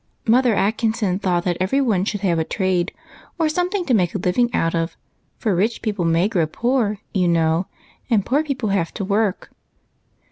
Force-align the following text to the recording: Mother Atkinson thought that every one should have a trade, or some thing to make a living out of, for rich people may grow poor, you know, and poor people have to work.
Mother 0.25 0.55
Atkinson 0.55 1.19
thought 1.19 1.43
that 1.43 1.57
every 1.59 1.79
one 1.79 2.05
should 2.05 2.21
have 2.21 2.39
a 2.39 2.43
trade, 2.43 2.91
or 3.37 3.47
some 3.47 3.69
thing 3.69 3.85
to 3.85 3.93
make 3.93 4.15
a 4.15 4.17
living 4.17 4.49
out 4.51 4.73
of, 4.73 4.97
for 5.37 5.53
rich 5.53 5.83
people 5.83 6.05
may 6.05 6.27
grow 6.27 6.47
poor, 6.47 6.97
you 7.13 7.27
know, 7.27 7.67
and 8.09 8.25
poor 8.25 8.43
people 8.43 8.69
have 8.69 8.91
to 8.95 9.05
work. 9.05 9.51